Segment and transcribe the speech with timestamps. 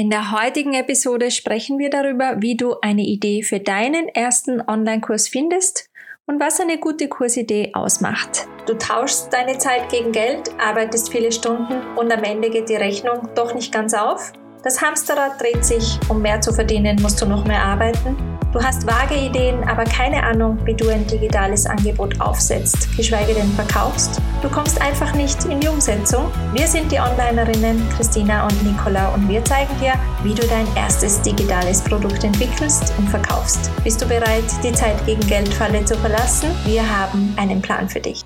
[0.00, 5.28] In der heutigen Episode sprechen wir darüber, wie du eine Idee für deinen ersten Online-Kurs
[5.28, 5.90] findest
[6.24, 8.48] und was eine gute Kursidee ausmacht.
[8.64, 13.28] Du tauschst deine Zeit gegen Geld, arbeitest viele Stunden und am Ende geht die Rechnung
[13.34, 14.32] doch nicht ganz auf?
[14.62, 18.16] Das Hamsterrad dreht sich, um mehr zu verdienen, musst du noch mehr arbeiten
[18.52, 23.48] Du hast vage Ideen, aber keine Ahnung, wie du ein digitales Angebot aufsetzt, geschweige denn
[23.52, 24.20] verkaufst.
[24.42, 26.32] Du kommst einfach nicht in die Umsetzung.
[26.52, 29.92] Wir sind die Onlinerinnen Christina und Nicola und wir zeigen dir,
[30.24, 33.70] wie du dein erstes digitales Produkt entwickelst und verkaufst.
[33.84, 36.50] Bist du bereit, die Zeit gegen Geldfalle zu verlassen?
[36.64, 38.24] Wir haben einen Plan für dich.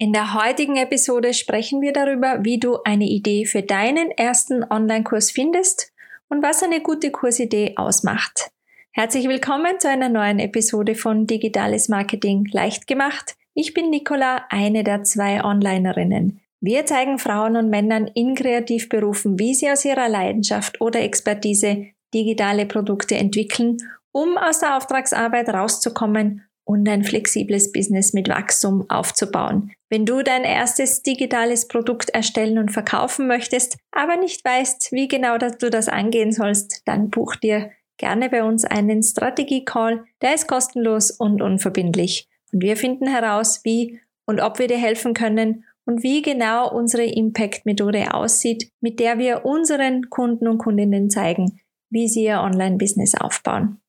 [0.00, 5.32] In der heutigen Episode sprechen wir darüber, wie du eine Idee für deinen ersten Online-Kurs
[5.32, 5.92] findest
[6.28, 8.52] und was eine gute Kursidee ausmacht.
[8.92, 13.34] Herzlich willkommen zu einer neuen Episode von Digitales Marketing leicht gemacht.
[13.54, 16.40] Ich bin Nicola, eine der zwei Onlinerinnen.
[16.60, 22.66] Wir zeigen Frauen und Männern in Kreativberufen, wie sie aus ihrer Leidenschaft oder Expertise digitale
[22.66, 23.78] Produkte entwickeln,
[24.12, 29.72] um aus der Auftragsarbeit rauszukommen und ein flexibles Business mit Wachstum aufzubauen.
[29.88, 35.38] Wenn du dein erstes digitales Produkt erstellen und verkaufen möchtest, aber nicht weißt, wie genau
[35.38, 40.04] du das angehen sollst, dann buch dir gerne bei uns einen Strategie-Call.
[40.20, 42.28] Der ist kostenlos und unverbindlich.
[42.52, 47.06] Und wir finden heraus, wie und ob wir dir helfen können und wie genau unsere
[47.06, 53.80] Impact-Methode aussieht, mit der wir unseren Kunden und Kundinnen zeigen, wie sie ihr Online-Business aufbauen.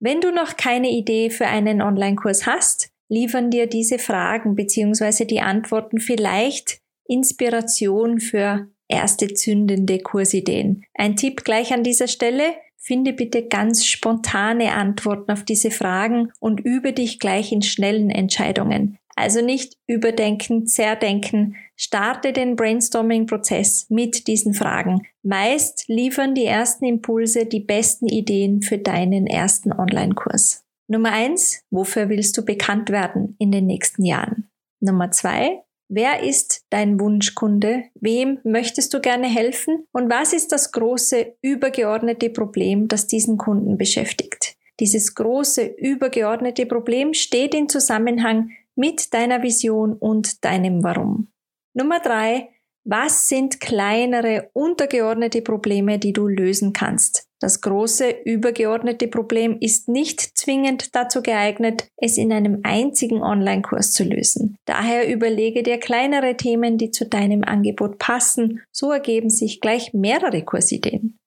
[0.00, 5.24] Wenn du noch keine Idee für einen Online-Kurs hast, liefern dir diese Fragen bzw.
[5.24, 10.84] die Antworten vielleicht Inspiration für erste zündende Kursideen.
[10.94, 12.54] Ein Tipp gleich an dieser Stelle,
[12.88, 18.96] Finde bitte ganz spontane Antworten auf diese Fragen und übe dich gleich in schnellen Entscheidungen.
[19.18, 21.56] Also nicht überdenken, zerdenken.
[21.74, 25.08] Starte den Brainstorming-Prozess mit diesen Fragen.
[25.24, 30.64] Meist liefern die ersten Impulse die besten Ideen für deinen ersten Online-Kurs.
[30.86, 34.48] Nummer eins: Wofür willst du bekannt werden in den nächsten Jahren?
[34.78, 37.84] Nummer zwei: Wer ist dein Wunschkunde?
[37.94, 39.84] Wem möchtest du gerne helfen?
[39.92, 44.56] Und was ist das große übergeordnete Problem, das diesen Kunden beschäftigt?
[44.78, 51.28] Dieses große übergeordnete Problem steht in Zusammenhang mit deiner Vision und deinem Warum.
[51.74, 52.48] Nummer drei,
[52.84, 57.26] was sind kleinere untergeordnete Probleme, die du lösen kannst?
[57.40, 64.04] Das große übergeordnete Problem ist nicht zwingend dazu geeignet, es in einem einzigen Online-Kurs zu
[64.04, 64.56] lösen.
[64.64, 68.62] Daher überlege dir kleinere Themen, die zu deinem Angebot passen.
[68.72, 71.18] So ergeben sich gleich mehrere Kursideen.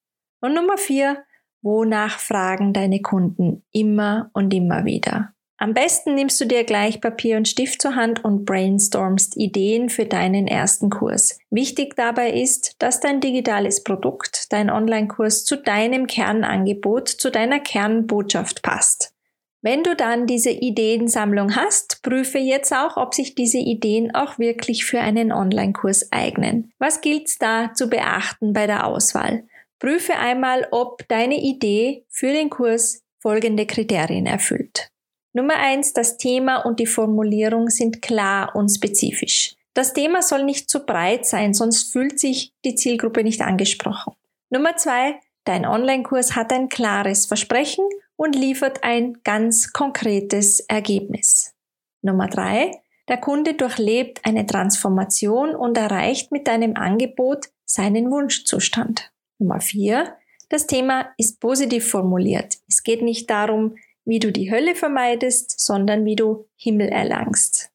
[0.42, 1.24] Und Nummer vier,
[1.62, 5.34] wonach fragen deine Kunden immer und immer wieder?
[5.62, 10.06] Am besten nimmst du dir gleich Papier und Stift zur Hand und brainstormst Ideen für
[10.06, 11.38] deinen ersten Kurs.
[11.52, 18.64] Wichtig dabei ist, dass dein digitales Produkt, dein Online-Kurs zu deinem Kernangebot, zu deiner Kernbotschaft
[18.64, 19.14] passt.
[19.62, 24.84] Wenn du dann diese Ideensammlung hast, prüfe jetzt auch, ob sich diese Ideen auch wirklich
[24.84, 26.72] für einen Online-Kurs eignen.
[26.80, 29.44] Was gilt da zu beachten bei der Auswahl?
[29.78, 34.91] Prüfe einmal, ob deine Idee für den Kurs folgende Kriterien erfüllt.
[35.34, 39.56] Nummer eins, das Thema und die Formulierung sind klar und spezifisch.
[39.74, 44.14] Das Thema soll nicht zu breit sein, sonst fühlt sich die Zielgruppe nicht angesprochen.
[44.50, 47.86] Nummer zwei, dein Online-Kurs hat ein klares Versprechen
[48.18, 51.54] und liefert ein ganz konkretes Ergebnis.
[52.02, 52.72] Nummer drei,
[53.08, 59.12] der Kunde durchlebt eine Transformation und erreicht mit deinem Angebot seinen Wunschzustand.
[59.40, 60.16] Nummer vier,
[60.50, 62.58] das Thema ist positiv formuliert.
[62.68, 67.72] Es geht nicht darum, wie du die Hölle vermeidest, sondern wie du Himmel erlangst.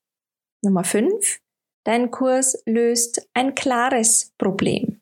[0.63, 1.41] Nummer 5.
[1.85, 5.01] Dein Kurs löst ein klares Problem.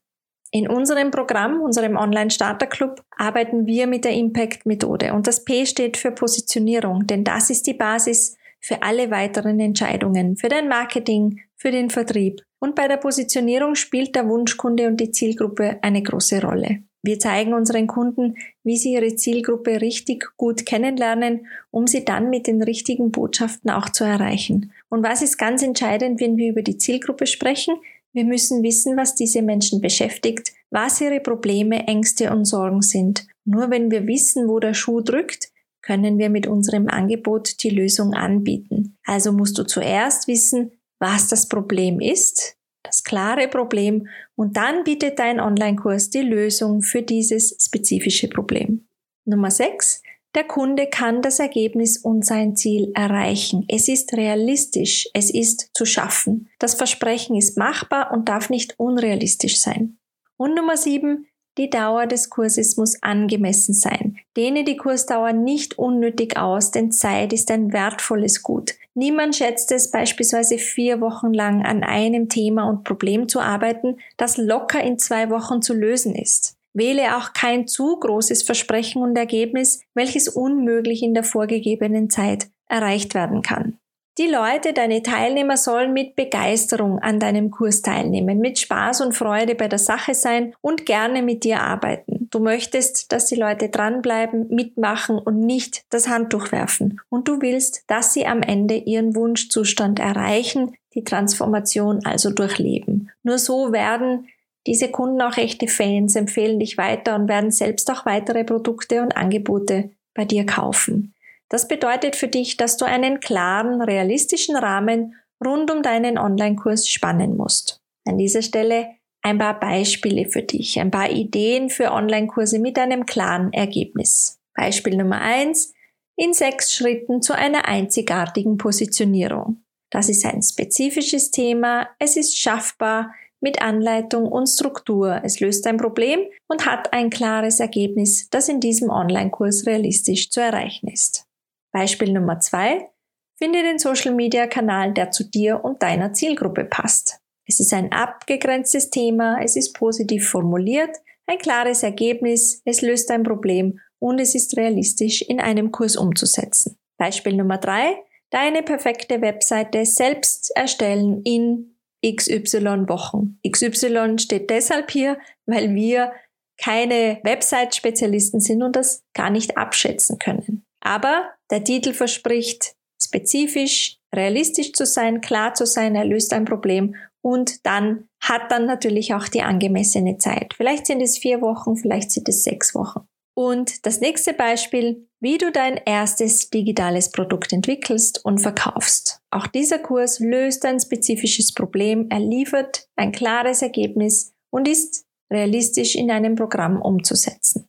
[0.51, 6.13] In unserem Programm, unserem Online-Starter-Club, arbeiten wir mit der Impact-Methode und das P steht für
[6.13, 11.91] Positionierung, denn das ist die Basis für alle weiteren Entscheidungen, für dein Marketing, für den
[11.91, 12.43] Vertrieb.
[12.61, 16.83] Und bei der Positionierung spielt der Wunschkunde und die Zielgruppe eine große Rolle.
[17.05, 22.47] Wir zeigen unseren Kunden, wie sie ihre Zielgruppe richtig gut kennenlernen, um sie dann mit
[22.47, 24.73] den richtigen Botschaften auch zu erreichen.
[24.89, 27.75] Und was ist ganz entscheidend, wenn wir über die Zielgruppe sprechen?
[28.15, 33.27] Wir müssen wissen, was diese Menschen beschäftigt, was ihre Probleme, Ängste und Sorgen sind.
[33.45, 35.51] Nur wenn wir wissen, wo der Schuh drückt,
[35.83, 38.97] können wir mit unserem Angebot die Lösung anbieten.
[39.05, 45.19] Also musst du zuerst wissen, was das Problem ist, das klare Problem und dann bietet
[45.19, 48.87] dein Online-Kurs die Lösung für dieses spezifische Problem.
[49.25, 50.03] Nummer 6.
[50.35, 53.65] Der Kunde kann das Ergebnis und sein Ziel erreichen.
[53.69, 56.51] Es ist realistisch, es ist zu schaffen.
[56.59, 59.97] Das Versprechen ist machbar und darf nicht unrealistisch sein.
[60.37, 61.27] Und Nummer 7.
[61.57, 64.19] die Dauer des Kurses muss angemessen sein.
[64.37, 68.75] Dehne die Kursdauer nicht unnötig aus, denn Zeit ist ein wertvolles Gut.
[68.95, 74.37] Niemand schätzt es beispielsweise vier Wochen lang an einem Thema und Problem zu arbeiten, das
[74.37, 76.57] locker in zwei Wochen zu lösen ist.
[76.73, 83.15] Wähle auch kein zu großes Versprechen und Ergebnis, welches unmöglich in der vorgegebenen Zeit erreicht
[83.15, 83.79] werden kann.
[84.17, 89.57] Die Leute, deine Teilnehmer sollen mit Begeisterung an deinem Kurs teilnehmen, mit Spaß und Freude
[89.57, 92.29] bei der Sache sein und gerne mit dir arbeiten.
[92.31, 97.01] Du möchtest, dass die Leute dranbleiben, mitmachen und nicht das Handtuch werfen.
[97.09, 103.11] Und du willst, dass sie am Ende ihren Wunschzustand erreichen, die Transformation also durchleben.
[103.25, 104.29] Nur so werden
[104.69, 109.17] diese Kunden auch echte Fans, empfehlen dich weiter und werden selbst auch weitere Produkte und
[109.17, 111.14] Angebote bei dir kaufen.
[111.49, 115.15] Das bedeutet für dich, dass du einen klaren, realistischen Rahmen
[115.45, 117.81] rund um deinen Online-Kurs spannen musst.
[118.07, 118.89] An dieser Stelle
[119.23, 124.39] ein paar Beispiele für dich, ein paar Ideen für Online-Kurse mit einem klaren Ergebnis.
[124.55, 125.73] Beispiel Nummer eins:
[126.17, 129.63] In sechs Schritten zu einer einzigartigen Positionierung.
[129.91, 135.21] Das ist ein spezifisches Thema, es ist schaffbar mit Anleitung und Struktur.
[135.23, 140.41] Es löst ein Problem und hat ein klares Ergebnis, das in diesem Online-Kurs realistisch zu
[140.41, 141.27] erreichen ist.
[141.75, 142.89] Beispiel Nummer zwei.
[143.37, 147.19] Finde den Social-Media-Kanal, der zu dir und deiner Zielgruppe passt.
[147.47, 153.25] Es ist ein abgegrenztes Thema, es ist positiv formuliert, ein klares Ergebnis, es löst ein
[153.25, 156.79] Problem und es ist realistisch in einem Kurs umzusetzen.
[156.97, 157.97] Beispiel Nummer drei.
[158.31, 161.77] Deine perfekte Webseite selbst erstellen in
[162.07, 163.41] XY Wochen.
[163.47, 166.13] XY steht deshalb hier, weil wir
[166.57, 170.65] keine Website-Spezialisten sind und das gar nicht abschätzen können.
[170.85, 176.95] Aber der Titel verspricht spezifisch, realistisch zu sein, klar zu sein, er löst ein Problem
[177.23, 180.55] und dann hat dann natürlich auch die angemessene Zeit.
[180.55, 183.09] Vielleicht sind es vier Wochen, vielleicht sind es sechs Wochen.
[183.37, 189.21] Und das nächste Beispiel, wie du dein erstes digitales Produkt entwickelst und verkaufst.
[189.31, 195.97] Auch dieser Kurs löst ein spezifisches Problem, er liefert ein klares Ergebnis und ist realistisch
[195.97, 197.69] in einem Programm umzusetzen.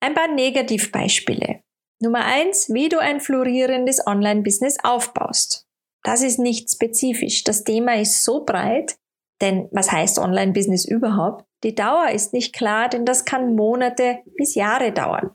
[0.00, 1.62] Ein paar Negativbeispiele.
[2.02, 5.66] Nummer eins, wie du ein florierendes Online-Business aufbaust.
[6.02, 7.44] Das ist nicht spezifisch.
[7.44, 8.96] Das Thema ist so breit,
[9.42, 11.44] denn was heißt Online-Business überhaupt?
[11.62, 15.32] Die Dauer ist nicht klar, denn das kann Monate bis Jahre dauern.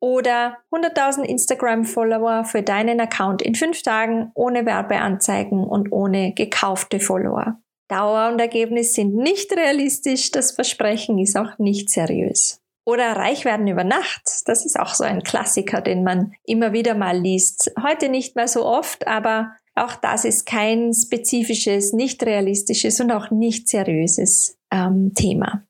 [0.00, 7.60] Oder 100.000 Instagram-Follower für deinen Account in fünf Tagen ohne Werbeanzeigen und ohne gekaufte Follower.
[7.88, 12.59] Dauer und Ergebnis sind nicht realistisch, das Versprechen ist auch nicht seriös.
[12.86, 14.22] Oder reich werden über Nacht.
[14.46, 17.72] Das ist auch so ein Klassiker, den man immer wieder mal liest.
[17.82, 23.30] Heute nicht mehr so oft, aber auch das ist kein spezifisches, nicht realistisches und auch
[23.30, 25.64] nicht seriöses ähm, Thema.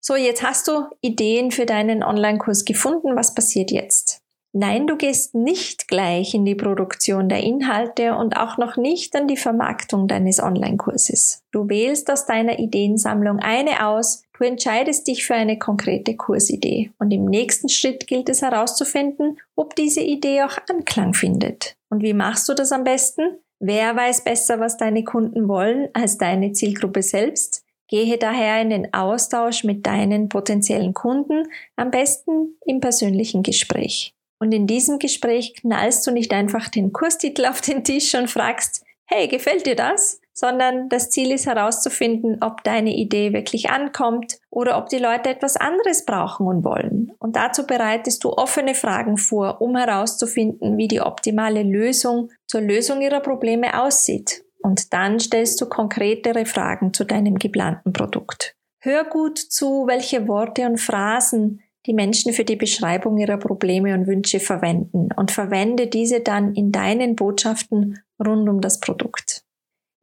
[0.00, 3.16] So, jetzt hast du Ideen für deinen Online-Kurs gefunden.
[3.16, 4.22] Was passiert jetzt?
[4.58, 9.28] Nein, du gehst nicht gleich in die Produktion der Inhalte und auch noch nicht an
[9.28, 11.42] die Vermarktung deines Online-Kurses.
[11.52, 17.10] Du wählst aus deiner Ideensammlung eine aus, du entscheidest dich für eine konkrete Kursidee und
[17.10, 21.76] im nächsten Schritt gilt es herauszufinden, ob diese Idee auch Anklang findet.
[21.90, 23.36] Und wie machst du das am besten?
[23.58, 27.62] Wer weiß besser, was deine Kunden wollen als deine Zielgruppe selbst?
[27.88, 31.42] Gehe daher in den Austausch mit deinen potenziellen Kunden,
[31.76, 34.15] am besten im persönlichen Gespräch.
[34.38, 38.84] Und in diesem Gespräch knallst du nicht einfach den Kurstitel auf den Tisch und fragst,
[39.06, 40.20] hey, gefällt dir das?
[40.34, 45.56] Sondern das Ziel ist herauszufinden, ob deine Idee wirklich ankommt oder ob die Leute etwas
[45.56, 47.12] anderes brauchen und wollen.
[47.18, 53.00] Und dazu bereitest du offene Fragen vor, um herauszufinden, wie die optimale Lösung zur Lösung
[53.00, 54.44] ihrer Probleme aussieht.
[54.60, 58.56] Und dann stellst du konkretere Fragen zu deinem geplanten Produkt.
[58.80, 64.06] Hör gut zu, welche Worte und Phrasen die Menschen für die Beschreibung ihrer Probleme und
[64.06, 69.44] Wünsche verwenden und verwende diese dann in deinen Botschaften rund um das Produkt.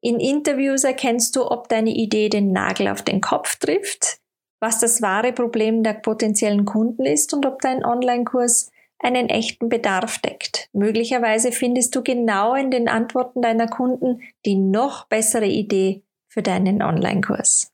[0.02, 4.18] In Interviews erkennst du, ob deine Idee den Nagel auf den Kopf trifft,
[4.60, 10.20] was das wahre Problem der potenziellen Kunden ist und ob dein Online-Kurs einen echten Bedarf
[10.20, 10.70] deckt.
[10.72, 16.82] Möglicherweise findest du genau in den Antworten deiner Kunden die noch bessere Idee für deinen
[16.82, 17.73] Online-Kurs.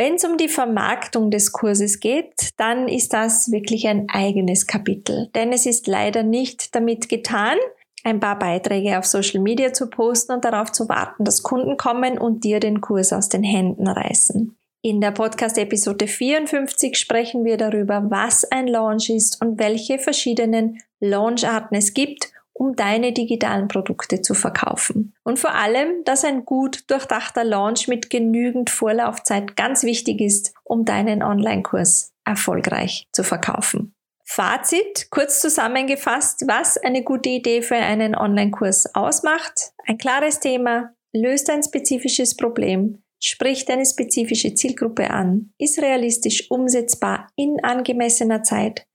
[0.00, 5.28] Wenn es um die Vermarktung des Kurses geht, dann ist das wirklich ein eigenes Kapitel.
[5.34, 7.56] Denn es ist leider nicht damit getan,
[8.04, 12.16] ein paar Beiträge auf Social Media zu posten und darauf zu warten, dass Kunden kommen
[12.16, 14.56] und dir den Kurs aus den Händen reißen.
[14.82, 21.76] In der Podcast-Episode 54 sprechen wir darüber, was ein Launch ist und welche verschiedenen Launcharten
[21.76, 25.14] es gibt um deine digitalen Produkte zu verkaufen.
[25.22, 30.84] Und vor allem, dass ein gut durchdachter Launch mit genügend Vorlaufzeit ganz wichtig ist, um
[30.84, 33.94] deinen Online-Kurs erfolgreich zu verkaufen.
[34.24, 39.72] Fazit, kurz zusammengefasst, was eine gute Idee für einen Online-Kurs ausmacht.
[39.86, 47.28] Ein klares Thema, löst ein spezifisches Problem, spricht eine spezifische Zielgruppe an, ist realistisch umsetzbar
[47.36, 48.86] in angemessener Zeit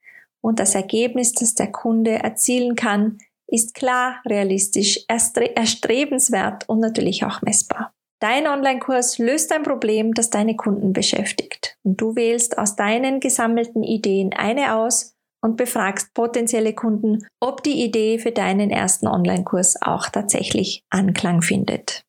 [0.41, 3.17] und das Ergebnis, das der Kunde erzielen kann,
[3.53, 7.93] ist klar, realistisch, erstrebenswert und natürlich auch messbar.
[8.19, 11.77] Dein Online-Kurs löst ein Problem, das deine Kunden beschäftigt.
[11.83, 17.83] Und du wählst aus deinen gesammelten Ideen eine aus und befragst potenzielle Kunden, ob die
[17.83, 22.05] Idee für deinen ersten Online-Kurs auch tatsächlich Anklang findet.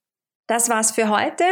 [0.46, 1.44] Das war's für heute.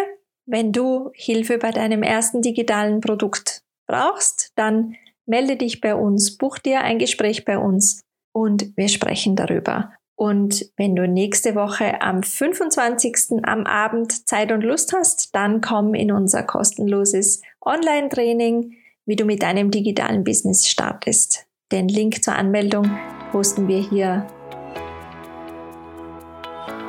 [0.47, 4.95] Wenn du Hilfe bei deinem ersten digitalen Produkt brauchst, dann
[5.27, 9.93] melde dich bei uns, buch dir ein Gespräch bei uns und wir sprechen darüber.
[10.15, 13.43] Und wenn du nächste Woche am 25.
[13.43, 18.73] am Abend Zeit und Lust hast, dann komm in unser kostenloses Online-Training,
[19.05, 21.47] wie du mit deinem digitalen Business startest.
[21.73, 22.89] Den Link zur Anmeldung
[23.33, 24.27] posten wir hier.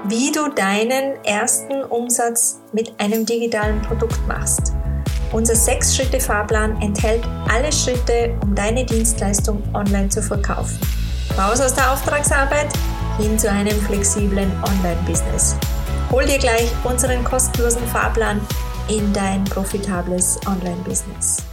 [0.05, 4.73] Wie du deinen ersten Umsatz mit einem digitalen Produkt machst.
[5.31, 10.77] Unser Sechs-Schritte-Fahrplan enthält alle Schritte, um deine Dienstleistung online zu verkaufen.
[11.37, 12.67] Raus aus der Auftragsarbeit
[13.17, 15.55] hin zu einem flexiblen Online-Business.
[16.11, 18.39] Hol dir gleich unseren kostenlosen Fahrplan
[18.87, 21.43] in dein profitables Online-Business.